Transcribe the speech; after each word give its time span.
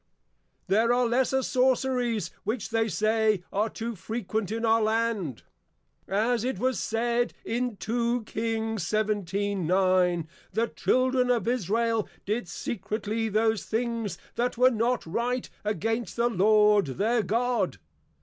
There 0.65 0.91
are 0.91 1.05
lesser 1.05 1.43
Sorceries 1.43 2.31
which 2.43 2.71
they 2.71 2.87
say, 2.87 3.43
are 3.53 3.69
too 3.69 3.95
frequent 3.95 4.51
in 4.51 4.65
our 4.65 4.81
Land. 4.81 5.43
As 6.07 6.43
it 6.43 6.57
was 6.57 6.79
said 6.79 7.35
in 7.45 7.77
2 7.77 8.23
King. 8.23 8.77
17.9. 8.77 10.25
_The 10.55 10.75
Children 10.75 11.29
of 11.29 11.47
+Israel+ 11.47 12.07
did 12.25 12.47
secretly 12.47 13.29
those 13.29 13.65
things 13.65 14.17
that 14.33 14.57
were 14.57 14.71
not 14.71 15.05
right, 15.05 15.47
against 15.63 16.15
the 16.15 16.29
Lord 16.29 16.87
their 16.97 17.21
God. 17.21 17.77